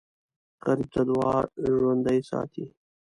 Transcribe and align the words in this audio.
غریب 0.65 0.87
ته 0.93 1.01
دعا 1.07 1.35
ژوندي 1.75 2.19
ساتي 2.29 2.65